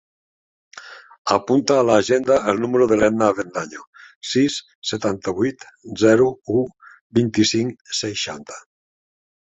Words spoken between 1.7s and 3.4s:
a l'agenda el número de l'Edna